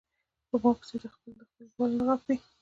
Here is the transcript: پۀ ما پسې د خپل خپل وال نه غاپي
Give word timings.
پۀ 0.49 0.55
ما 0.63 0.71
پسې 0.79 0.95
د 1.03 1.05
خپل 1.13 1.31
خپل 1.49 1.65
وال 1.77 1.91
نه 1.97 2.03
غاپي 2.07 2.35